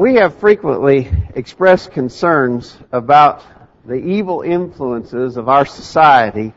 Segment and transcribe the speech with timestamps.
[0.00, 3.44] We have frequently expressed concerns about
[3.84, 6.54] the evil influences of our society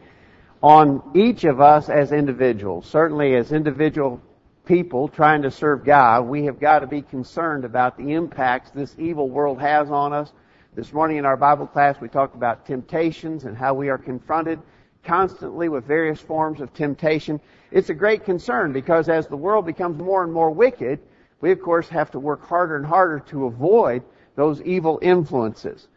[0.62, 2.86] on each of us as individuals.
[2.86, 4.22] Certainly as individual
[4.64, 8.96] people trying to serve God, we have got to be concerned about the impacts this
[8.98, 10.32] evil world has on us.
[10.74, 14.62] This morning in our Bible class we talked about temptations and how we are confronted
[15.04, 17.42] constantly with various forms of temptation.
[17.72, 21.00] It's a great concern because as the world becomes more and more wicked,
[21.44, 24.02] we of course have to work harder and harder to avoid
[24.38, 25.90] those evil influences.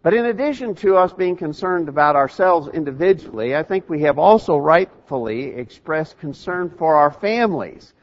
[0.00, 4.56] But in addition to us being concerned about ourselves individually, I think we have also
[4.56, 7.94] rightfully expressed concern for our families.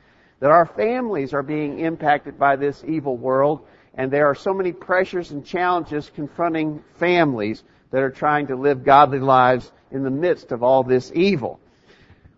[0.41, 4.73] That our families are being impacted by this evil world, and there are so many
[4.73, 10.51] pressures and challenges confronting families that are trying to live godly lives in the midst
[10.51, 11.61] of all this evil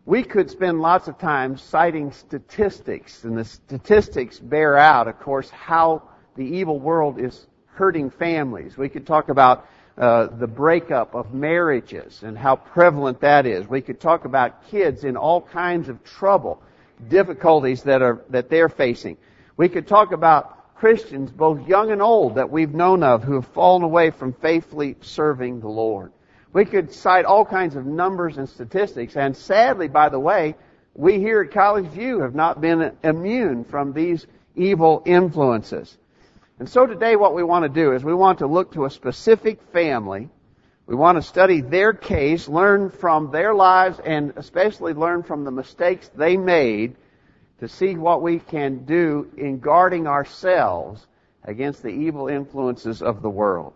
[0.05, 5.50] we could spend lots of time citing statistics, and the statistics bear out, of course,
[5.50, 6.04] how
[6.36, 8.77] the evil world is hurting families.
[8.77, 13.68] We could talk about uh, the breakup of marriages and how prevalent that is.
[13.68, 16.62] We could talk about kids in all kinds of trouble,
[17.07, 19.18] difficulties that are that they're facing.
[19.57, 23.46] We could talk about Christians, both young and old, that we've known of who have
[23.48, 26.12] fallen away from faithfully serving the Lord.
[26.54, 30.55] We could cite all kinds of numbers and statistics, and sadly, by the way,
[30.94, 35.98] we here at College View have not been immune from these evil influences.
[36.60, 38.90] And so today what we want to do is we want to look to a
[38.90, 40.29] specific family.
[40.85, 45.52] We want to study their case, learn from their lives, and especially learn from the
[45.52, 46.98] mistakes they made
[47.62, 51.07] to see what we can do in guarding ourselves
[51.44, 53.74] against the evil influences of the world.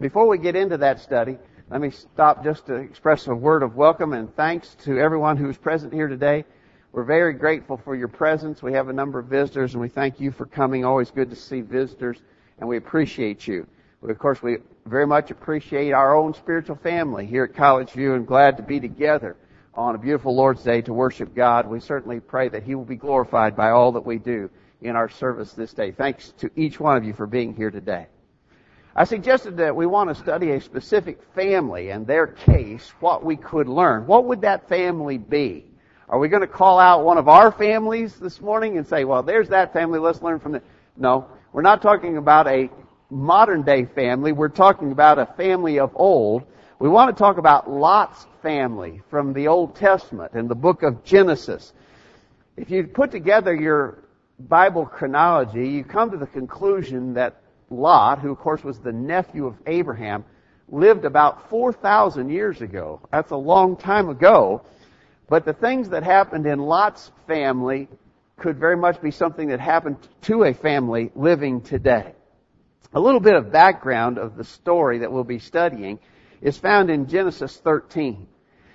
[0.00, 1.36] Before we get into that study,
[1.70, 5.56] let me stop just to express a word of welcome and thanks to everyone who's
[5.56, 6.44] present here today.
[6.90, 8.60] We're very grateful for your presence.
[8.60, 10.84] We have a number of visitors and we thank you for coming.
[10.84, 12.18] Always good to see visitors
[12.58, 13.68] and we appreciate you.
[14.00, 18.14] We, of course, we very much appreciate our own spiritual family here at College View
[18.14, 19.36] and glad to be together
[19.72, 21.68] on a beautiful Lord's Day to worship God.
[21.68, 24.50] We certainly pray that He will be glorified by all that we do
[24.82, 25.92] in our service this day.
[25.92, 28.08] Thanks to each one of you for being here today.
[28.94, 33.36] I suggested that we want to study a specific family and their case, what we
[33.36, 34.06] could learn.
[34.06, 35.64] What would that family be?
[36.08, 39.22] Are we going to call out one of our families this morning and say, well,
[39.22, 40.64] there's that family, let's learn from it?
[40.96, 42.68] No, we're not talking about a
[43.10, 44.32] modern day family.
[44.32, 46.42] We're talking about a family of old.
[46.80, 51.04] We want to talk about Lot's family from the Old Testament and the book of
[51.04, 51.72] Genesis.
[52.56, 54.02] If you put together your
[54.40, 57.39] Bible chronology, you come to the conclusion that
[57.70, 60.24] Lot, who of course was the nephew of Abraham,
[60.68, 63.00] lived about 4,000 years ago.
[63.10, 64.62] That's a long time ago.
[65.28, 67.88] But the things that happened in Lot's family
[68.36, 72.14] could very much be something that happened to a family living today.
[72.92, 76.00] A little bit of background of the story that we'll be studying
[76.40, 78.26] is found in Genesis 13.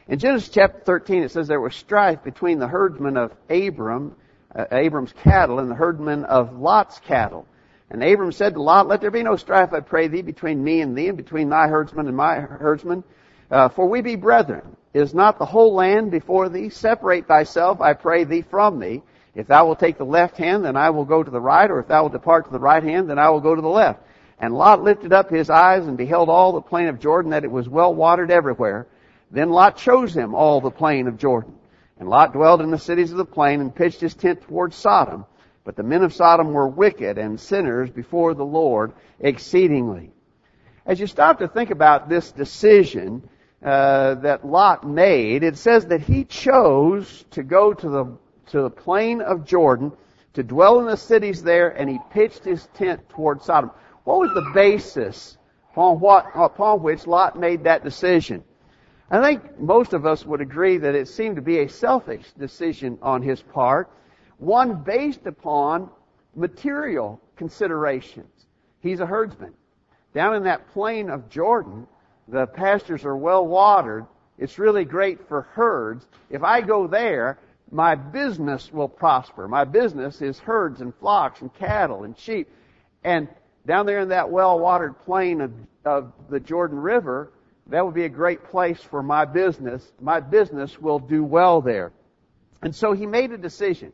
[0.07, 4.15] In Genesis chapter 13 it says there was strife between the herdsmen of Abram,
[4.55, 7.47] uh, Abram's cattle and the herdmen of Lot's cattle.
[7.89, 10.81] And Abram said to Lot, Let there be no strife, I pray thee, between me
[10.81, 13.03] and thee, and between thy herdsmen and my herdsmen.
[13.51, 14.75] Uh, for we be brethren.
[14.93, 16.69] Is not the whole land before thee?
[16.69, 19.03] Separate thyself, I pray thee, from me.
[19.35, 21.79] If thou wilt take the left hand, then I will go to the right, or
[21.79, 24.01] if thou wilt depart to the right hand, then I will go to the left.
[24.39, 27.51] And Lot lifted up his eyes and beheld all the plain of Jordan, that it
[27.51, 28.87] was well watered everywhere.
[29.31, 31.53] Then Lot chose him all the plain of Jordan.
[31.99, 35.25] And Lot dwelled in the cities of the plain and pitched his tent toward Sodom.
[35.65, 40.11] But the men of Sodom were wicked and sinners before the Lord exceedingly.
[40.85, 43.27] As you stop to think about this decision
[43.63, 48.17] uh, that Lot made, it says that he chose to go to the
[48.51, 49.91] to the plain of Jordan
[50.35, 53.71] to dwell in the cities there, and he pitched his tent toward Sodom.
[54.03, 55.35] What was the basis
[55.71, 58.43] upon what upon which Lot made that decision?
[59.09, 62.99] I think most of us would agree that it seemed to be a selfish decision
[63.01, 63.89] on his part
[64.37, 65.89] one based upon
[66.35, 68.45] material considerations.
[68.79, 69.53] He's a herdsman.
[70.13, 71.87] Down in that plain of Jordan,
[72.27, 74.05] the pastures are well watered.
[74.37, 76.05] It's really great for herds.
[76.29, 77.39] If I go there,
[77.71, 79.47] my business will prosper.
[79.47, 82.47] My business is herds and flocks and cattle and sheep.
[83.03, 83.27] And
[83.65, 85.51] down there in that well watered plain of,
[85.83, 87.31] of the Jordan River,
[87.67, 89.91] that would be a great place for my business.
[89.99, 91.91] My business will do well there.
[92.61, 93.91] And so he made a decision.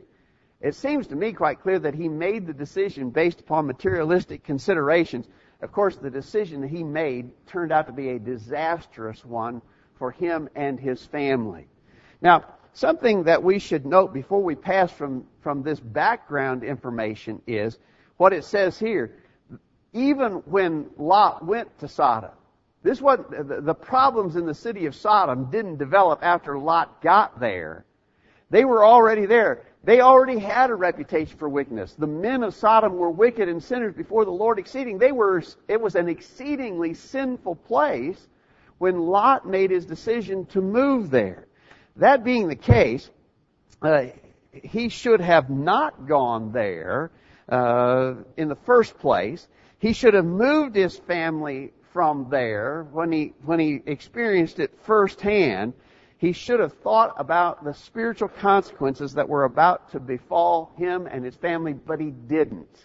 [0.62, 5.28] It seems to me quite clear that he made the decision based upon materialistic considerations.
[5.62, 9.62] Of course, the decision that he made turned out to be a disastrous one
[9.96, 11.68] for him and his family.
[12.22, 17.80] Now, something that we should note before we pass from, from this background information is
[18.18, 19.16] what it says here,
[19.94, 22.32] even when Lot went to Sodom,
[22.84, 27.86] this was the problems in the city of Sodom didn't develop after Lot got there.
[28.52, 29.64] They were already there.
[29.84, 31.94] They already had a reputation for wickedness.
[31.98, 35.00] The men of Sodom were wicked and sinners before the Lord exceeding.
[35.00, 38.28] They were, it was an exceedingly sinful place
[38.78, 41.48] when Lot made his decision to move there.
[41.96, 43.10] That being the case,
[43.82, 44.08] uh,
[44.52, 47.10] he should have not gone there
[47.48, 49.48] uh, in the first place.
[49.80, 55.74] He should have moved his family from there when he when he experienced it firsthand
[56.22, 61.26] he should have thought about the spiritual consequences that were about to befall him and
[61.26, 62.78] his family, but he didn't.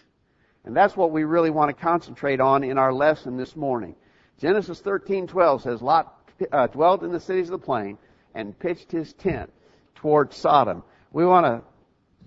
[0.65, 3.95] And that's what we really want to concentrate on in our lesson this morning.
[4.39, 7.99] Genesis 13:12 says Lot uh, dwelt in the cities of the plain
[8.33, 9.53] and pitched his tent
[9.93, 10.81] toward Sodom.
[11.11, 11.45] We want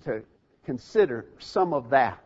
[0.04, 0.22] to, to
[0.64, 2.22] consider some of that.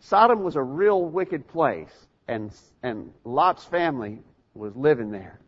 [0.00, 2.52] Sodom was a real wicked place, and,
[2.82, 4.20] and Lot's family
[4.52, 5.40] was living there.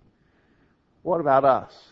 [1.02, 1.89] What about us?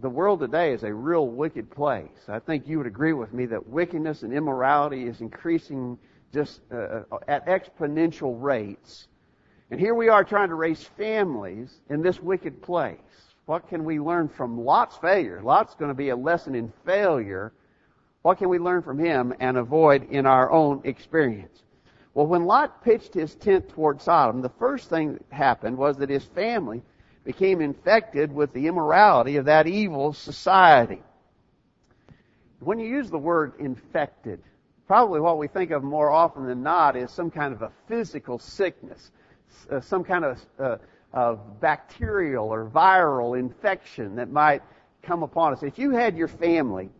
[0.00, 2.28] The world today is a real wicked place.
[2.28, 5.98] I think you would agree with me that wickedness and immorality is increasing
[6.32, 9.08] just uh, uh, at exponential rates.
[9.70, 12.98] And here we are trying to raise families in this wicked place.
[13.46, 15.40] What can we learn from Lot's failure?
[15.42, 17.52] Lot's going to be a lesson in failure.
[18.22, 21.62] What can we learn from him and avoid in our own experience?
[22.14, 26.10] Well, when Lot pitched his tent toward Sodom, the first thing that happened was that
[26.10, 26.82] his family
[27.24, 31.02] became infected with the immorality of that evil society.
[32.60, 34.40] When you use the word infected,
[34.86, 38.38] probably what we think of more often than not is some kind of a physical
[38.38, 39.10] sickness,
[39.70, 40.76] uh, some kind of, uh,
[41.12, 44.62] of bacterial or viral infection that might
[45.02, 45.62] come upon us.
[45.62, 46.90] If you had your family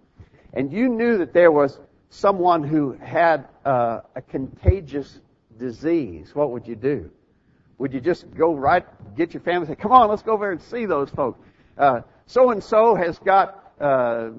[0.53, 1.79] and you knew that there was
[2.11, 5.21] someone who had uh, a contagious
[5.59, 7.11] disease, what would you do?
[7.83, 8.87] Would you just go right,
[9.17, 11.41] get your family, say, come on, let's go over and see those folks.
[12.27, 14.31] So and so has got uh,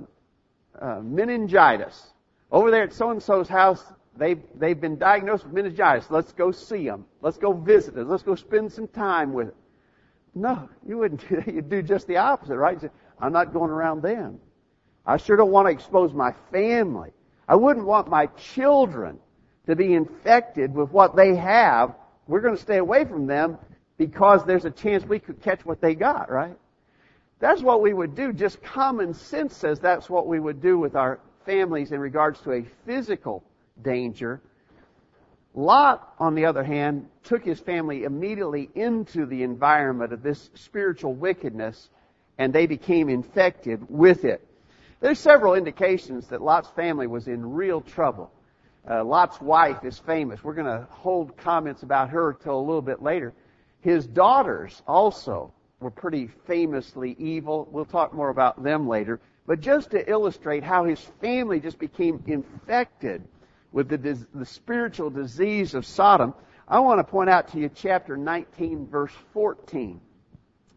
[0.80, 2.13] uh, meningitis.
[2.54, 3.84] Over there at so and so's house,
[4.16, 6.10] they've, they've been diagnosed with meningitis.
[6.10, 7.06] Let's go see them.
[7.19, 8.07] Let's go visit them.
[8.07, 9.57] Let's go spend some time with them.
[10.36, 11.48] No, you wouldn't do that.
[11.54, 12.80] You'd do just the opposite, right?
[12.80, 14.40] Say, I'm not going around them.
[15.06, 17.10] I sure don't want to expose my family.
[17.45, 19.19] I wouldn't want my children
[19.66, 21.95] to be infected with what they have
[22.28, 23.58] we're going to stay away from them
[23.98, 26.58] because there's a chance we could catch what they got, right?
[27.40, 28.31] That's what we would do.
[28.31, 32.54] Just common sense says that's what we would do with our families in regards to
[32.54, 33.44] a physical
[33.81, 34.42] danger.
[35.54, 41.14] Lot, on the other hand, took his family immediately into the environment of this spiritual
[41.14, 41.90] wickedness
[42.38, 44.46] and they became infected with it.
[45.00, 48.31] There's several indications that Lot's family was in real trouble.
[48.89, 50.44] Uh, Lot's wife is famous.
[50.44, 53.33] We're going to hold comments about her till a little bit later.
[53.81, 57.68] His daughters also were pretty famously evil.
[57.71, 59.19] We'll talk more about them later.
[59.45, 63.24] But just to illustrate how his family just became infected
[63.71, 63.97] with the,
[64.33, 66.33] the spiritual disease of Sodom,
[66.68, 70.00] I want to point out to you chapter 19, verse 14.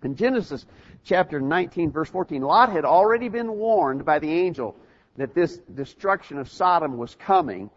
[0.02, 0.66] In Genesis
[1.04, 4.76] chapter 19, verse 14, Lot had already been warned by the angel
[5.16, 7.70] that this destruction of Sodom was coming.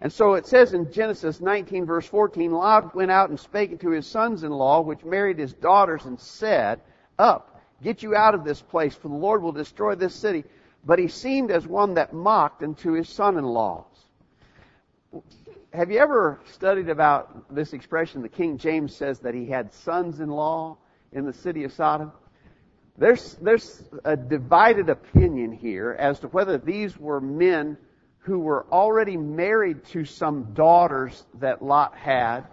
[0.00, 3.90] And so it says in Genesis 19 verse 14, Lot went out and spake unto
[3.90, 6.80] his sons-in-law, which married his daughters, and said,
[7.18, 10.44] Up, get you out of this place, for the Lord will destroy this city.
[10.84, 13.84] But he seemed as one that mocked unto his son-in-laws.
[15.72, 18.22] Have you ever studied about this expression?
[18.22, 20.76] The King James says that he had sons-in-law
[21.12, 22.12] in the city of Sodom.
[22.96, 27.76] There's, there's a divided opinion here as to whether these were men
[28.24, 32.44] who were already married to some daughters that Lot had,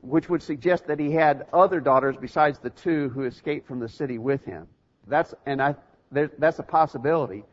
[0.00, 3.88] which would suggest that he had other daughters besides the two who escaped from the
[3.90, 4.66] city with him.
[5.06, 5.74] That's, and I,
[6.10, 7.44] there, that's a possibility.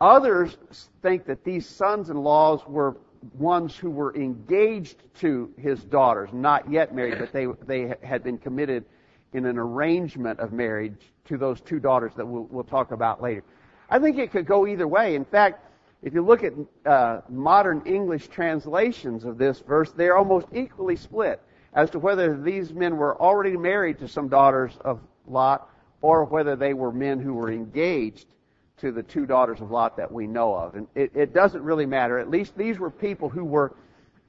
[0.00, 0.56] Others
[1.00, 2.96] think that these sons-in-laws were
[3.38, 8.38] ones who were engaged to his daughters, not yet married, but they, they had been
[8.38, 8.84] committed
[9.32, 13.44] in an arrangement of marriage to those two daughters that we'll, we'll talk about later.
[13.88, 15.14] I think it could go either way.
[15.14, 15.69] In fact,
[16.02, 16.54] if you look at
[16.86, 21.42] uh, modern English translations of this verse, they're almost equally split
[21.74, 25.68] as to whether these men were already married to some daughters of Lot
[26.00, 28.26] or whether they were men who were engaged
[28.78, 30.74] to the two daughters of Lot that we know of.
[30.74, 32.18] And it, it doesn't really matter.
[32.18, 33.76] At least these were people who were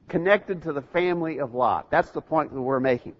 [0.09, 1.89] connected to the family of Lot.
[1.89, 3.15] That's the point that we're making.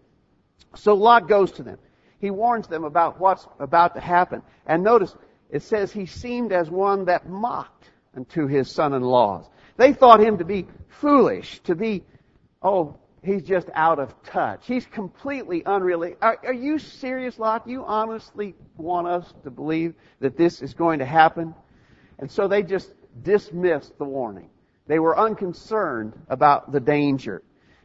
[0.76, 1.78] So Lot goes to them.
[2.20, 4.44] He warns them about what's about to happen.
[4.66, 5.16] And notice,
[5.50, 9.46] it says he seemed as one that mocked and to his son-in-laws.
[9.78, 12.04] They thought him to be foolish, to be,
[12.62, 14.66] oh, he's just out of touch.
[14.66, 16.20] He's completely unrealistic.
[16.22, 17.68] Are, are you serious, Lot?
[17.68, 21.56] You honestly want us to believe that this is going to happen?
[22.20, 22.92] And so they just
[23.24, 24.50] dismissed the warning.
[24.88, 27.44] They were unconcerned about the danger.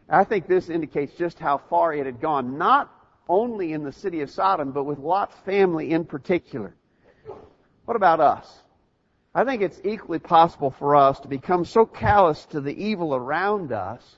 [0.09, 2.93] I think this indicates just how far it had gone, not
[3.29, 6.75] only in the city of Sodom, but with Lot's family in particular.
[7.85, 8.63] What about us?
[9.37, 13.71] I think it's equally possible for us to become so callous to the evil around
[13.71, 14.17] us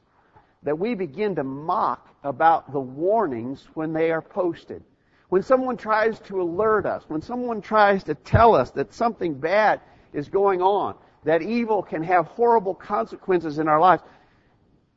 [0.62, 4.84] that we begin to mock about the warnings when they are posted.
[5.28, 9.80] When someone tries to alert us, when someone tries to tell us that something bad
[10.12, 10.94] is going on,
[11.24, 14.04] that evil can have horrible consequences in our lives,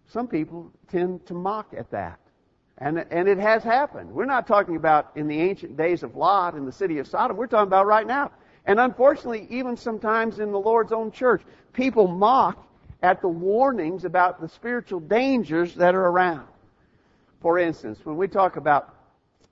[0.06, 2.20] some people tend to mock at that.
[2.78, 4.12] And, and it has happened.
[4.12, 7.38] We're not talking about in the ancient days of Lot in the city of Sodom.
[7.38, 8.30] We're talking about right now.
[8.65, 11.41] And unfortunately, even sometimes in the Lord's own church,
[11.74, 12.68] people mock
[13.01, 16.48] at the warnings about the spiritual dangers that are around.
[17.41, 18.96] For instance, when we talk about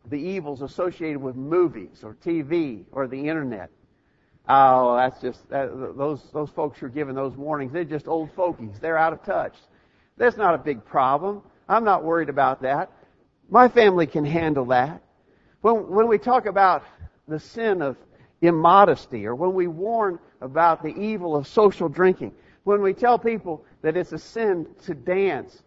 [0.09, 3.71] the evils associated with movies or TV or the internet,
[4.47, 7.73] oh, that's just that, those those folks who are giving those warnings.
[7.73, 8.79] They're just old fogies.
[8.79, 9.55] They're out of touch.
[10.17, 11.41] That's not a big problem.
[11.67, 12.91] I'm not worried about that.
[13.49, 15.01] My family can handle that.
[15.61, 16.83] When, when we talk about
[17.27, 17.97] the sin of
[18.41, 23.65] immodesty or when we warn about the evil of social drinking, when we tell people
[23.81, 25.63] that it's a sin to dance,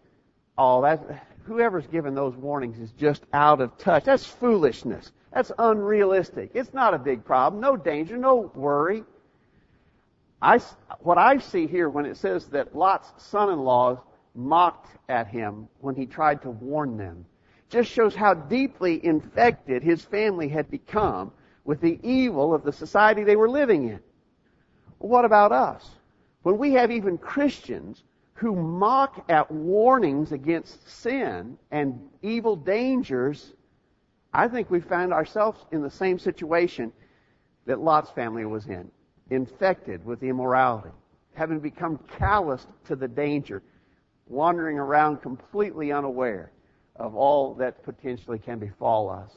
[0.56, 4.04] oh, that, whoever's given those warnings is just out of touch.
[4.04, 5.12] That's foolishness.
[5.32, 6.50] That's unrealistic.
[6.54, 7.60] It's not a big problem.
[7.60, 9.04] No danger, no worry.
[10.40, 10.60] I,
[11.00, 13.98] what I see here when it says that Lot's son-in-laws
[14.34, 17.24] mocked at him when he tried to warn them
[17.68, 21.32] just shows how deeply infected his family had become
[21.64, 24.00] with the evil of the society they were living in.
[24.98, 25.88] What about us?
[26.42, 28.02] When we have even Christians
[28.34, 33.52] who mock at warnings against sin and evil dangers,
[34.32, 36.92] I think we find ourselves in the same situation
[37.66, 38.90] that Lot's family was in,
[39.30, 40.90] infected with immorality,
[41.34, 43.62] having become calloused to the danger,
[44.26, 46.50] wandering around completely unaware
[46.96, 49.30] of all that potentially can befall us.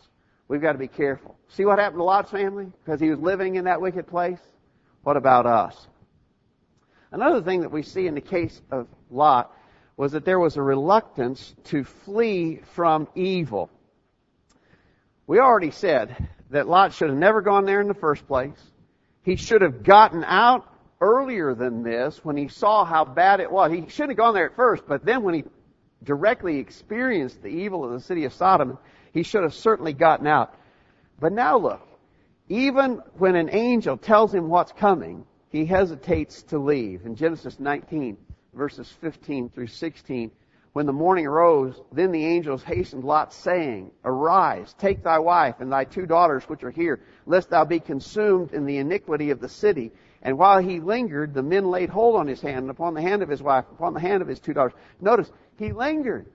[0.48, 1.38] We've got to be careful.
[1.50, 2.72] See what happened to Lot's family?
[2.84, 4.40] Because he was living in that wicked place?
[5.04, 5.88] What about us?
[7.12, 9.52] Another thing that we see in the case of Lot
[9.98, 13.70] was that there was a reluctance to flee from evil.
[15.26, 18.60] We already said that Lot should have never gone there in the first place.
[19.24, 20.72] He should have gotten out
[21.02, 23.72] earlier than this when he saw how bad it was.
[23.72, 25.44] He shouldn't have gone there at first, but then when he
[26.04, 28.78] directly experienced the evil of the city of Sodom,
[29.16, 30.54] he should have certainly gotten out.
[31.20, 31.82] But now look,
[32.50, 37.06] even when an angel tells him what's coming, he hesitates to leave.
[37.06, 38.18] In Genesis 19,
[38.54, 40.32] verses 15 through 16,
[40.74, 45.72] when the morning arose, then the angels hastened Lot, saying, Arise, take thy wife and
[45.72, 49.48] thy two daughters which are here, lest thou be consumed in the iniquity of the
[49.48, 49.94] city.
[50.22, 53.24] And while he lingered, the men laid hold on his hand, and upon the hand
[53.24, 54.78] of his wife, upon the hand of his two daughters.
[55.00, 56.26] Notice, he lingered.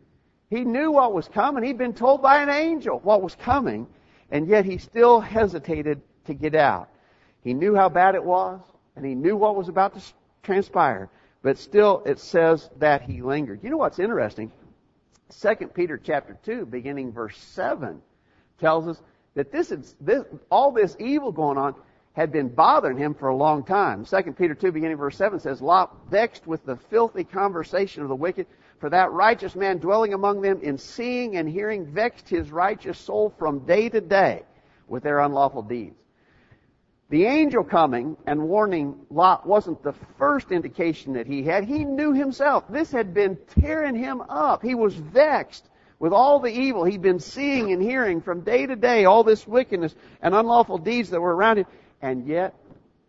[0.50, 1.62] He knew what was coming.
[1.62, 3.86] He'd been told by an angel what was coming,
[4.32, 6.88] and yet he still hesitated to get out.
[7.42, 8.60] He knew how bad it was,
[8.96, 10.02] and he knew what was about to
[10.42, 11.08] transpire,
[11.42, 13.60] but still it says that he lingered.
[13.62, 14.50] You know what's interesting?
[15.40, 18.02] 2 Peter chapter 2, beginning verse 7,
[18.58, 19.00] tells us
[19.34, 21.76] that this is, this, all this evil going on
[22.14, 24.04] had been bothering him for a long time.
[24.04, 28.16] 2 Peter 2, beginning verse 7 says, Lot vexed with the filthy conversation of the
[28.16, 28.46] wicked,
[28.80, 33.32] for that righteous man dwelling among them in seeing and hearing vexed his righteous soul
[33.38, 34.42] from day to day
[34.88, 35.96] with their unlawful deeds.
[37.10, 41.64] The angel coming and warning Lot wasn't the first indication that he had.
[41.64, 42.64] He knew himself.
[42.70, 44.62] This had been tearing him up.
[44.62, 45.68] He was vexed
[45.98, 49.46] with all the evil he'd been seeing and hearing from day to day, all this
[49.46, 51.66] wickedness and unlawful deeds that were around him.
[52.00, 52.54] And yet,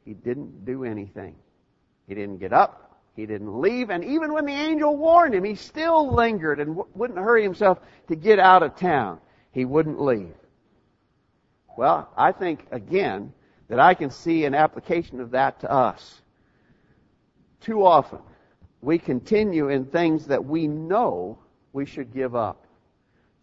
[0.03, 1.35] he didn't do anything.
[2.07, 2.90] He didn't get up.
[3.13, 6.87] He didn't leave, and even when the angel warned him, he still lingered and w-
[6.95, 9.19] wouldn't hurry himself to get out of town.
[9.51, 10.33] He wouldn't leave.
[11.77, 13.33] Well, I think, again,
[13.67, 16.21] that I can see an application of that to us.
[17.61, 18.19] Too often,
[18.81, 21.37] we continue in things that we know
[21.73, 22.65] we should give up.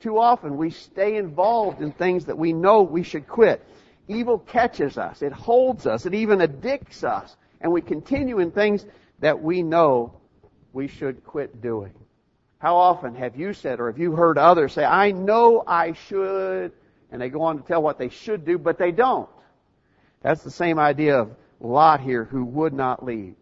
[0.00, 3.64] Too often, we stay involved in things that we know we should quit.
[4.06, 5.22] Evil catches us.
[5.22, 6.06] It holds us.
[6.06, 7.37] It even addicts us.
[7.60, 8.87] And we continue in things
[9.20, 10.20] that we know
[10.72, 11.92] we should quit doing.
[12.58, 16.72] How often have you said or have you heard others say, I know I should,
[17.10, 19.28] and they go on to tell what they should do, but they don't.
[20.22, 23.34] That's the same idea of Lot here who would not leave.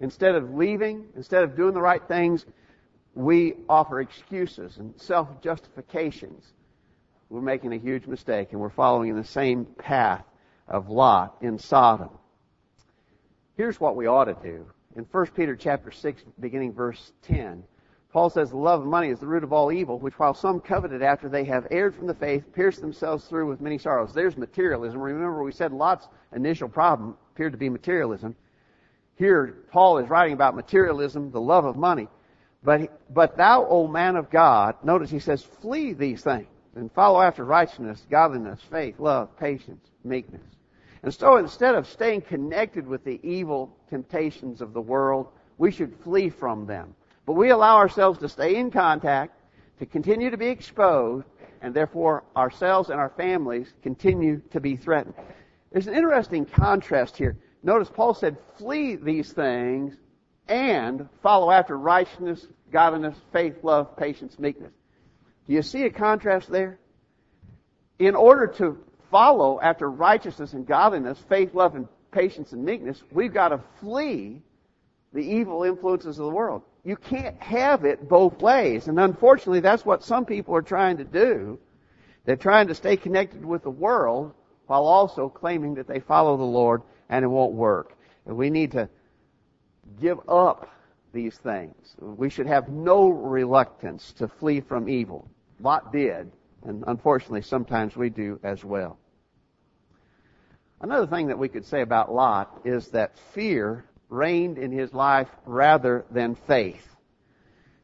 [0.00, 2.46] Instead of leaving, instead of doing the right things,
[3.14, 6.44] we offer excuses and self-justifications,
[7.28, 10.24] we're making a huge mistake and we're following the same path
[10.66, 12.10] of Lot in Sodom.
[13.56, 14.66] Here's what we ought to do.
[14.96, 17.62] In 1 Peter chapter 6, beginning verse 10,
[18.12, 20.58] Paul says, The love of money is the root of all evil, which while some
[20.60, 24.12] coveted after they have erred from the faith, pierced themselves through with many sorrows.
[24.12, 25.00] There's materialism.
[25.00, 28.34] Remember, we said Lot's initial problem appeared to be materialism.
[29.14, 32.08] Here, Paul is writing about materialism, the love of money.
[32.64, 37.20] But, but thou, O man of God, notice he says, flee these things and follow
[37.20, 40.42] after righteousness, godliness, faith, love, patience, meekness.
[41.02, 45.28] And so instead of staying connected with the evil temptations of the world,
[45.58, 46.94] we should flee from them.
[47.26, 49.34] But we allow ourselves to stay in contact,
[49.78, 51.26] to continue to be exposed,
[51.62, 55.14] and therefore ourselves and our families continue to be threatened.
[55.72, 57.36] There's an interesting contrast here.
[57.62, 59.96] Notice Paul said, flee these things
[60.48, 64.72] and follow after righteousness, godliness, faith, love, patience, meekness.
[65.46, 66.78] Do you see a contrast there?
[67.98, 68.78] In order to
[69.10, 74.42] follow after righteousness and godliness, faith, love, and patience and meekness, we've got to flee
[75.12, 76.62] the evil influences of the world.
[76.84, 78.88] You can't have it both ways.
[78.88, 81.58] And unfortunately, that's what some people are trying to do.
[82.24, 84.32] They're trying to stay connected with the world
[84.66, 87.96] while also claiming that they follow the Lord and it won't work.
[88.26, 88.88] And we need to
[90.00, 90.70] give up
[91.12, 91.74] these things.
[91.98, 95.28] We should have no reluctance to flee from evil.
[95.58, 96.30] Lot did,
[96.64, 98.99] and unfortunately sometimes we do as well.
[100.80, 105.28] Another thing that we could say about Lot is that fear reigned in his life
[105.44, 106.86] rather than faith.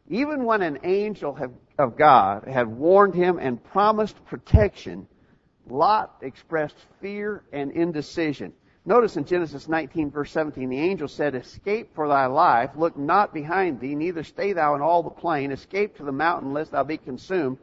[0.09, 1.37] Even when an angel
[1.79, 5.07] of God had warned him and promised protection,
[5.69, 8.53] Lot expressed fear and indecision.
[8.87, 13.35] Notice in Genesis 19 verse 17, the angel said, Escape for thy life, look not
[13.35, 16.85] behind thee, neither stay thou in all the plain, escape to the mountain lest thou
[16.85, 17.59] be consumed.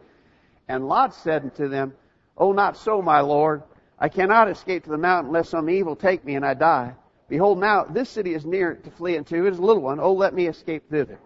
[0.68, 1.94] And Lot said unto them,
[2.38, 3.64] Oh, not so, my Lord.
[4.00, 6.94] I cannot escape to the mountain lest some evil take me and I die.
[7.30, 9.46] Behold, now this city is near to flee into.
[9.46, 10.00] It is a little one.
[10.00, 11.20] Oh, let me escape thither.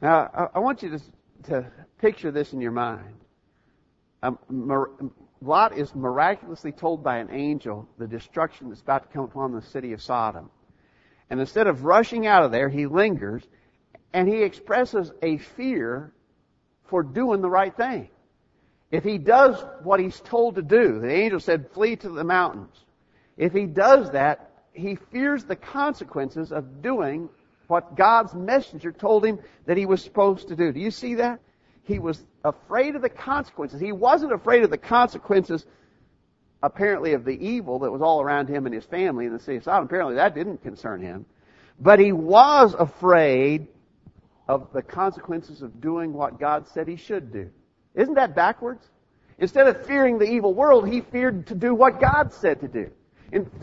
[0.00, 1.00] Now, I, want you to,
[1.44, 1.66] to
[1.98, 3.14] picture this in your mind.
[4.22, 4.38] Um,
[5.40, 9.62] Lot is miraculously told by an angel the destruction that's about to come upon the
[9.62, 10.50] city of Sodom.
[11.30, 13.42] And instead of rushing out of there, he lingers
[14.12, 16.12] and he expresses a fear
[16.84, 18.08] for doing the right thing.
[18.92, 22.76] If he does what he's told to do, the angel said, flee to the mountains.
[23.38, 27.30] If he does that, he fears the consequences of doing
[27.68, 30.72] what God's messenger told him that he was supposed to do.
[30.72, 31.40] Do you see that?
[31.84, 33.80] He was afraid of the consequences.
[33.80, 35.64] He wasn't afraid of the consequences,
[36.62, 39.56] apparently, of the evil that was all around him and his family in the city
[39.56, 39.86] of Sodom.
[39.86, 41.24] Apparently, that didn't concern him.
[41.80, 43.68] But he was afraid
[44.46, 47.50] of the consequences of doing what God said he should do.
[47.94, 48.88] Isn't that backwards?
[49.38, 52.90] Instead of fearing the evil world, he feared to do what God said to do.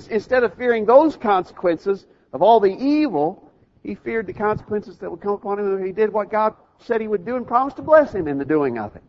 [0.09, 3.51] Instead of fearing those consequences of all the evil,
[3.83, 7.01] he feared the consequences that would come upon him if he did what God said
[7.01, 9.03] he would do and promised to bless him in the doing of it.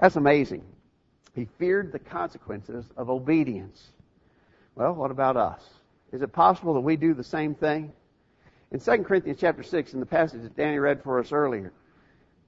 [0.00, 0.64] That's amazing.
[1.34, 3.92] He feared the consequences of obedience.
[4.74, 5.62] Well, what about us?
[6.12, 7.92] Is it possible that we do the same thing?
[8.72, 11.72] In 2 Corinthians chapter 6, in the passage that Danny read for us earlier,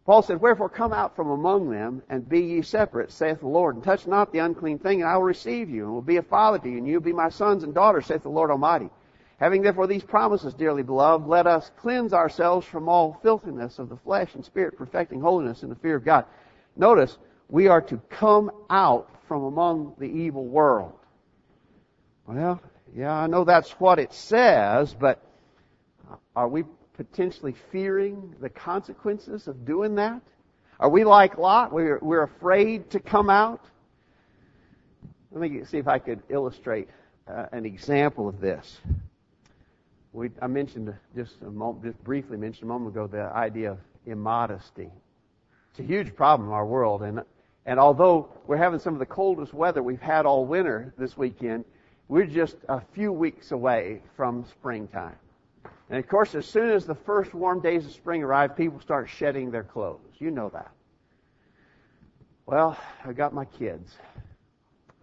[0.05, 3.75] Paul said, Wherefore come out from among them, and be ye separate, saith the Lord,
[3.75, 6.23] and touch not the unclean thing, and I will receive you, and will be a
[6.23, 8.91] father to you, and you will be my sons and daughters, saith the Lord Almighty.
[9.39, 13.97] Having therefore these promises, dearly beloved, let us cleanse ourselves from all filthiness of the
[13.97, 16.27] flesh and spirit, perfecting holiness in the fear of God.
[16.77, 17.17] Notice,
[17.49, 20.93] we are to come out from among the evil world.
[22.27, 22.61] Well,
[22.95, 25.23] yeah, I know that's what it says, but
[26.37, 26.65] are we
[26.97, 30.23] potentially fearing the consequences of doing that?
[30.81, 31.73] Are we like Lot?
[31.73, 33.65] We're, we're afraid to come out?
[35.31, 36.89] Let me see if I could illustrate
[37.29, 38.79] uh, an example of this.
[40.13, 44.91] We, I mentioned just moment, just briefly mentioned a moment ago the idea of immodesty.
[45.71, 47.23] It's a huge problem in our world, and
[47.67, 51.65] and although we're having some of the coldest weather we've had all winter this weekend,
[52.09, 55.17] we're just a few weeks away from springtime.
[55.91, 59.09] And of course, as soon as the first warm days of spring arrive, people start
[59.09, 60.01] shedding their clothes.
[60.19, 60.71] You know that.
[62.47, 63.97] Well, I got my kids.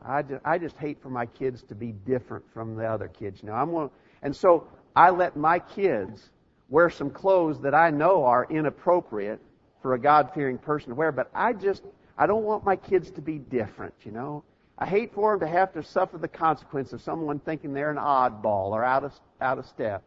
[0.03, 3.43] I just, I just hate for my kids to be different from the other kids.
[3.43, 3.89] Now I'm going,
[4.23, 6.29] and so I let my kids
[6.69, 9.39] wear some clothes that I know are inappropriate
[9.81, 11.83] for a God fearing person to wear, but I just,
[12.17, 14.43] I don't want my kids to be different, you know.
[14.77, 17.97] I hate for them to have to suffer the consequence of someone thinking they're an
[17.97, 20.03] oddball or out of, out of step.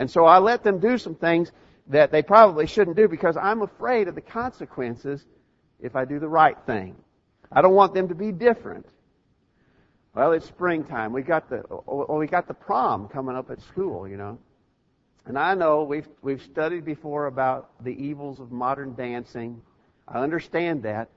[0.00, 1.52] And so I let them do some things
[1.88, 5.26] that they probably shouldn't do because I'm afraid of the consequences
[5.78, 6.96] if I do the right thing.
[7.52, 8.86] I don't want them to be different.
[10.14, 11.12] Well, it's springtime.
[11.12, 14.38] We got the well, we got the prom coming up at school, you know.
[15.26, 19.60] And I know we've we've studied before about the evils of modern dancing.
[20.08, 21.10] I understand that.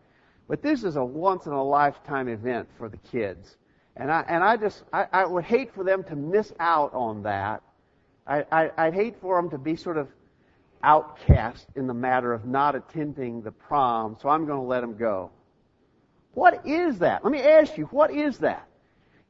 [0.50, 3.56] But this is a once in a lifetime event for the kids.
[3.96, 7.24] And I and I just I, I would hate for them to miss out on
[7.24, 7.63] that.
[8.25, 10.07] I, I I'd hate for them to be sort of
[10.83, 14.97] outcast in the matter of not attending the prom, so I'm going to let them
[14.97, 15.31] go.
[16.33, 17.23] What is that?
[17.23, 18.67] Let me ask you, what is that?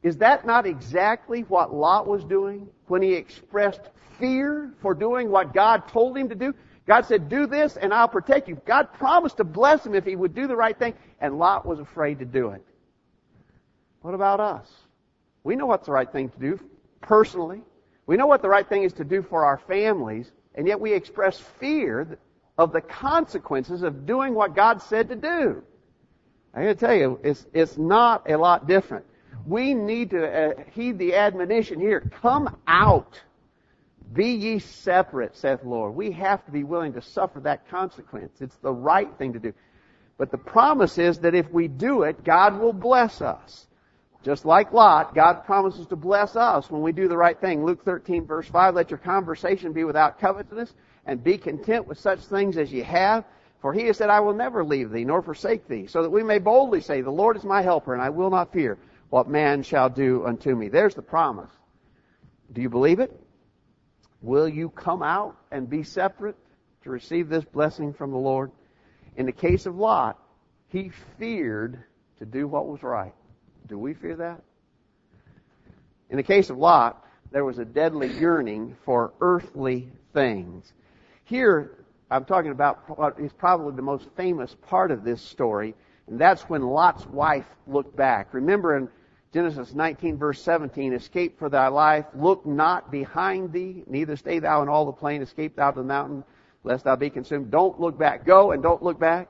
[0.01, 3.81] Is that not exactly what Lot was doing when he expressed
[4.19, 6.53] fear for doing what God told him to do?
[6.85, 8.59] God said, do this and I'll protect you.
[8.65, 11.79] God promised to bless him if he would do the right thing, and Lot was
[11.79, 12.63] afraid to do it.
[14.01, 14.69] What about us?
[15.43, 16.59] We know what's the right thing to do
[17.01, 17.61] personally.
[18.05, 20.93] We know what the right thing is to do for our families, and yet we
[20.93, 22.17] express fear
[22.57, 25.63] of the consequences of doing what God said to do.
[26.53, 29.05] I gotta tell you, it's, it's not a lot different.
[29.45, 32.11] We need to uh, heed the admonition here.
[32.21, 33.19] Come out.
[34.13, 35.95] Be ye separate, saith the Lord.
[35.95, 38.41] We have to be willing to suffer that consequence.
[38.41, 39.53] It's the right thing to do.
[40.17, 43.65] But the promise is that if we do it, God will bless us.
[44.23, 47.65] Just like Lot, God promises to bless us when we do the right thing.
[47.65, 50.73] Luke 13 verse 5, let your conversation be without covetousness
[51.05, 53.25] and be content with such things as ye have.
[53.61, 56.23] For he has said, I will never leave thee nor forsake thee, so that we
[56.23, 58.77] may boldly say, the Lord is my helper and I will not fear
[59.09, 60.69] what man shall do unto me.
[60.69, 61.51] There's the promise.
[62.53, 63.19] Do you believe it?
[64.21, 66.37] Will you come out and be separate
[66.83, 68.51] to receive this blessing from the Lord?
[69.17, 70.17] In the case of Lot,
[70.69, 71.83] he feared
[72.19, 73.13] to do what was right.
[73.67, 74.41] Do we fear that?
[76.09, 80.71] In the case of Lot, there was a deadly yearning for earthly things.
[81.23, 85.73] Here, I'm talking about what is probably the most famous part of this story,
[86.07, 88.33] and that's when Lot's wife looked back.
[88.33, 88.89] Remember in
[89.33, 94.61] Genesis 19 verse 17, escape for thy life, look not behind thee, neither stay thou
[94.61, 96.23] in all the plain, escape thou to the mountain,
[96.63, 97.49] lest thou be consumed.
[97.49, 98.25] Don't look back.
[98.25, 99.29] Go and don't look back.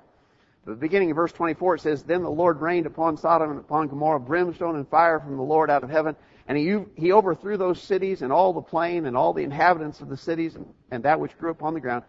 [0.65, 3.89] The beginning of verse 24 it says, Then the Lord rained upon Sodom and upon
[3.89, 6.15] Gomorrah brimstone and fire from the Lord out of heaven,
[6.47, 10.07] and he, he overthrew those cities and all the plain and all the inhabitants of
[10.07, 12.03] the cities and, and that which grew upon the ground.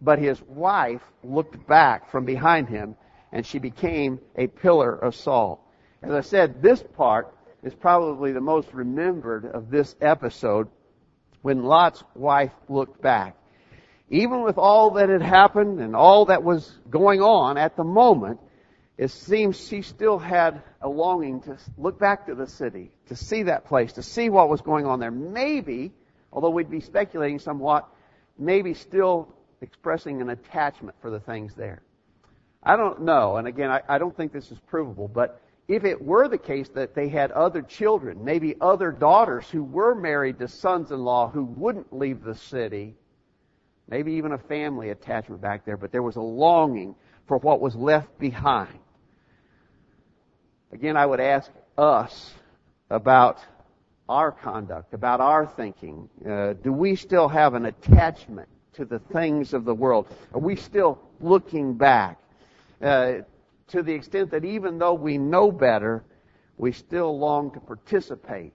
[0.00, 2.96] But his wife looked back from behind him,
[3.32, 5.60] and she became a pillar of salt.
[6.02, 10.68] As I said, this part is probably the most remembered of this episode
[11.42, 13.36] when Lot's wife looked back
[14.10, 18.40] even with all that had happened and all that was going on at the moment,
[18.98, 23.44] it seems she still had a longing to look back to the city, to see
[23.44, 25.12] that place, to see what was going on there.
[25.12, 25.92] Maybe,
[26.32, 27.88] although we'd be speculating somewhat,
[28.36, 31.82] maybe still expressing an attachment for the things there.
[32.62, 36.02] I don't know, and again, I, I don't think this is provable, but if it
[36.02, 40.48] were the case that they had other children, maybe other daughters who were married to
[40.48, 42.96] sons-in-law who wouldn't leave the city,
[43.90, 46.94] maybe even a family attachment back there, but there was a longing
[47.26, 48.78] for what was left behind.
[50.72, 52.32] Again, I would ask us
[52.88, 53.38] about
[54.08, 56.08] our conduct, about our thinking.
[56.28, 60.06] Uh, do we still have an attachment to the things of the world?
[60.32, 62.18] Are we still looking back?
[62.80, 63.18] Uh,
[63.68, 66.04] to the extent that even though we know better,
[66.56, 68.52] we still long to participate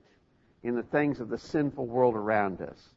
[0.64, 2.90] in the things of the sinful world around us.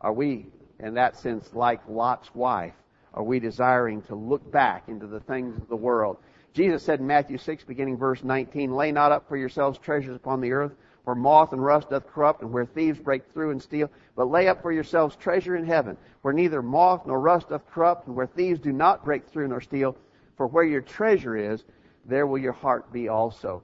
[0.00, 0.46] Are we
[0.80, 2.74] in that sense, like Lot's wife,
[3.14, 6.18] are we desiring to look back into the things of the world?
[6.52, 10.40] Jesus said in Matthew 6, beginning verse 19, Lay not up for yourselves treasures upon
[10.40, 10.72] the earth,
[11.04, 14.48] where moth and rust doth corrupt, and where thieves break through and steal, but lay
[14.48, 18.26] up for yourselves treasure in heaven, where neither moth nor rust doth corrupt, and where
[18.26, 19.96] thieves do not break through nor steal.
[20.36, 21.64] For where your treasure is,
[22.04, 23.62] there will your heart be also.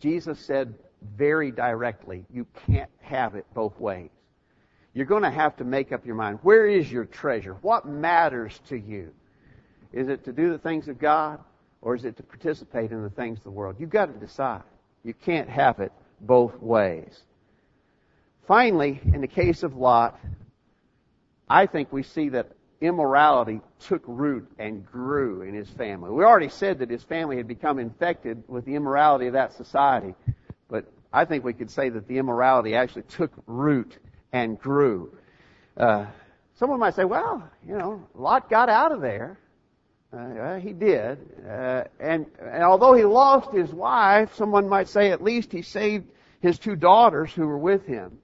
[0.00, 0.74] Jesus said
[1.16, 4.10] very directly, you can't have it both ways
[4.96, 6.38] you're going to have to make up your mind.
[6.40, 7.52] Where is your treasure?
[7.60, 9.12] What matters to you?
[9.92, 11.38] Is it to do the things of God
[11.82, 13.76] or is it to participate in the things of the world?
[13.78, 14.62] You've got to decide.
[15.04, 17.20] You can't have it both ways.
[18.48, 20.18] Finally, in the case of Lot,
[21.46, 26.10] I think we see that immorality took root and grew in his family.
[26.10, 30.14] We already said that his family had become infected with the immorality of that society,
[30.70, 33.98] but I think we could say that the immorality actually took root
[34.36, 35.10] and grew.
[35.76, 36.06] Uh,
[36.58, 39.38] someone might say, well, you know, Lot got out of there.
[40.12, 41.18] Uh, he did.
[41.48, 46.06] Uh, and, and although he lost his wife, someone might say at least he saved
[46.40, 48.18] his two daughters who were with him.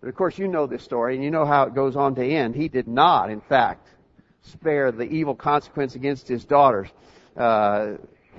[0.00, 2.24] But of course, you know this story, and you know how it goes on to
[2.24, 2.54] end.
[2.54, 3.88] He did not, in fact,
[4.42, 6.88] spare the evil consequence against his daughters.
[7.36, 7.94] Uh,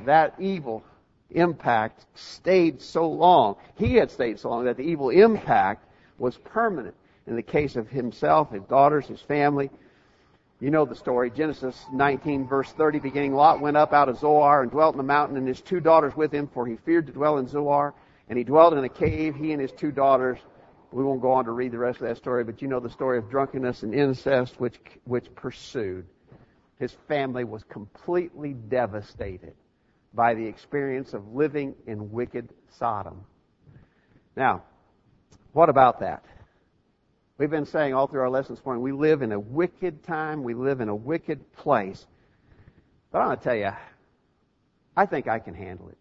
[0.06, 0.84] that evil
[1.30, 3.58] impact stayed so long.
[3.75, 5.86] He had stayed so long that the evil impact
[6.20, 6.96] was permanent
[7.28, 9.70] in the case of himself, his daughters, his family.
[10.60, 11.30] You know the story.
[11.30, 15.04] Genesis 19 verse 30 beginning, Lot went up out of Zoar and dwelt in the
[15.04, 17.94] mountain and his two daughters with him, for he feared to dwell in Zoar.
[18.28, 20.38] And he dwelt in a cave, he and his two daughters.
[20.92, 22.90] We won't go on to read the rest of that story, but you know the
[22.90, 26.06] story of drunkenness and incest which, which pursued.
[26.80, 29.54] His family was completely devastated
[30.14, 33.24] by the experience of living in wicked Sodom.
[34.36, 34.64] Now,
[35.54, 36.24] what about that?
[37.38, 40.44] We've been saying all through our lessons this morning, we live in a wicked time,
[40.44, 42.06] we live in a wicked place.
[43.12, 43.72] But I'm going to tell you,
[44.96, 45.98] I think I can handle it.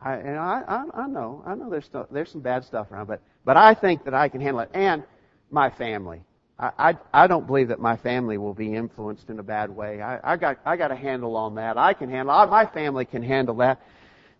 [0.00, 3.20] I, and I, I, I know, I know there's, there's some bad stuff around, but,
[3.44, 4.70] but I think that I can handle it.
[4.74, 5.02] And
[5.50, 6.22] my family.
[6.58, 10.00] I, I, I don't believe that my family will be influenced in a bad way.
[10.00, 11.76] I, I got, I got a handle on that.
[11.76, 12.50] I can handle, it.
[12.50, 13.80] my family can handle that.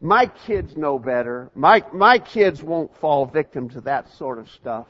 [0.00, 1.50] My kids know better.
[1.54, 4.87] My, my kids won't fall victim to that sort of stuff.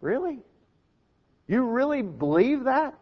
[0.00, 0.38] Really?
[1.46, 2.94] You really believe that?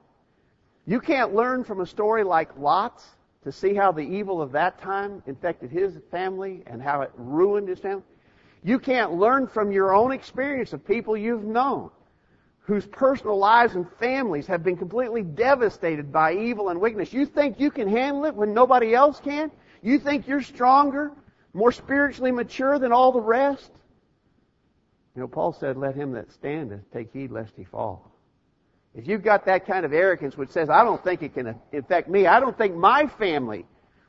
[0.87, 3.05] You can't learn from a story like Lot's
[3.44, 7.68] to see how the evil of that time infected his family and how it ruined
[7.68, 8.05] his family?
[8.64, 11.90] You can't learn from your own experience of people you've known
[12.66, 17.12] whose personal lives and families have been completely devastated by evil and wickedness.
[17.12, 19.52] You think you can handle it when nobody else can?
[19.83, 21.12] You think you're stronger,
[21.53, 23.71] more spiritually mature than all the rest?
[25.15, 28.12] You know, Paul said, let him that standeth take heed lest he fall.
[28.95, 32.09] If you've got that kind of arrogance which says, I don't think it can affect
[32.09, 33.67] me, I don't think my family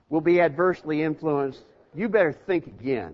[0.10, 1.62] will be adversely influenced,
[1.94, 3.14] you better think again.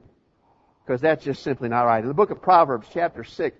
[0.85, 2.01] Because that's just simply not right.
[2.01, 3.57] In the book of Proverbs, chapter 6,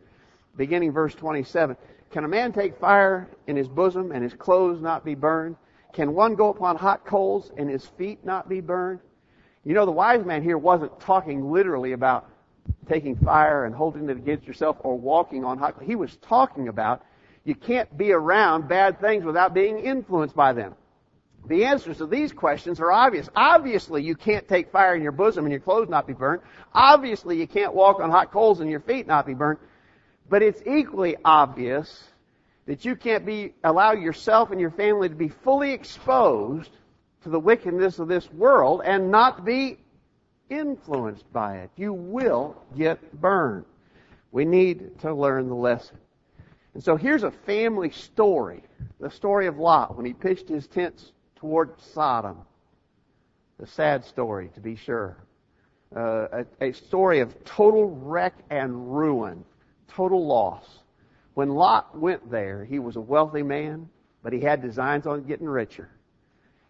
[0.56, 1.78] beginning verse 27,
[2.12, 5.56] can a man take fire in his bosom and his clothes not be burned?
[5.94, 9.00] Can one go upon hot coals and his feet not be burned?
[9.64, 12.30] You know, the wise man here wasn't talking literally about
[12.90, 15.76] taking fire and holding it against yourself or walking on hot.
[15.76, 15.88] coals.
[15.88, 17.04] He was talking about
[17.46, 20.76] you can't be around bad things without being influenced by them.
[21.46, 23.30] The answers to these questions are obvious.
[23.36, 26.42] Obviously, you can't take fire in your bosom and your clothes not be burned.
[26.74, 29.60] Obviously, you can't walk on hot coals and your feet not be burned.
[30.30, 32.10] But it's equally obvious
[32.66, 36.72] that you can't be, allow yourself and your family to be fully exposed
[37.24, 39.78] to the wickedness of this world and not be
[40.50, 41.72] influenced by it.
[41.76, 43.66] You will get burned.
[44.32, 45.98] We need to learn the lesson.
[46.74, 48.64] And so here's a family story.
[49.00, 52.38] The story of Lot when he pitched his tents toward Sodom.
[53.60, 55.18] The sad story, to be sure.
[55.96, 59.46] Uh, a, a story of total wreck and ruin,
[59.88, 60.66] total loss.
[61.34, 63.90] When Lot went there, he was a wealthy man,
[64.22, 65.90] but he had designs on getting richer.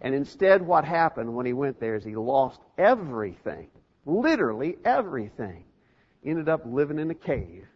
[0.02, 3.68] And instead, what happened when he went there is he lost everything.
[4.06, 5.64] Literally everything.
[6.22, 7.68] He Ended up living in a cave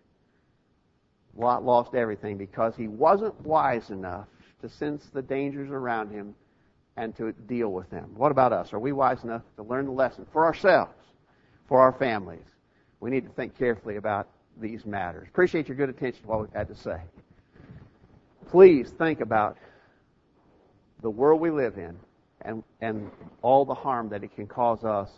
[1.37, 4.27] Lot lost everything because he wasn't wise enough
[4.61, 6.33] to sense the dangers around him
[6.97, 8.11] and to deal with them.
[8.15, 8.73] What about us?
[8.73, 10.95] Are we wise enough to learn the lesson for ourselves,
[11.67, 12.45] for our families?
[12.99, 14.27] We need to think carefully about
[14.59, 15.27] these matters.
[15.29, 16.99] Appreciate your good attention to what we've had to say.
[18.49, 19.57] Please think about
[21.01, 21.95] the world we live in
[22.41, 25.09] and, and all the harm that it can cause us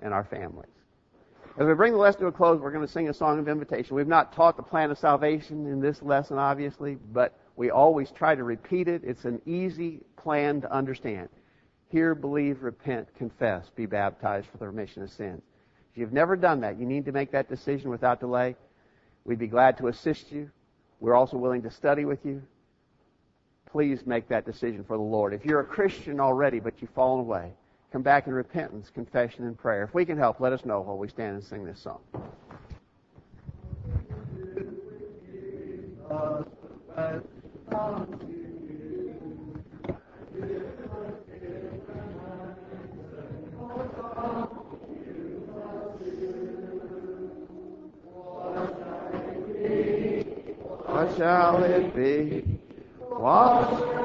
[0.00, 0.68] and our families.
[1.58, 3.46] As we bring the lesson to a close, we're going to sing a song of
[3.46, 3.94] invitation.
[3.94, 8.34] We've not taught the plan of salvation in this lesson, obviously, but we always try
[8.34, 9.02] to repeat it.
[9.04, 11.28] It's an easy plan to understand.
[11.88, 15.42] Hear, believe, repent, confess, be baptized for the remission of sins.
[15.92, 18.56] If you've never done that, you need to make that decision without delay.
[19.24, 20.50] We'd be glad to assist you.
[21.00, 22.42] We're also willing to study with you.
[23.70, 25.32] Please make that decision for the Lord.
[25.32, 27.52] If you're a Christian already, but you've fallen away,
[27.90, 29.82] come back in repentance, confession, and prayer.
[29.82, 32.00] If we can help, let us know while we stand and sing this song.
[51.22, 52.40] Shall it be?
[52.98, 54.01] What